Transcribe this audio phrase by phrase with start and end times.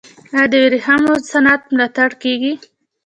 [0.35, 2.53] آیا د ورېښمو صنعت ملاتړ کیږي؟